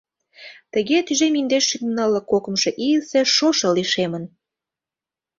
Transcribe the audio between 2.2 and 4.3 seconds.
кокымшо ийысе шошо лишемын.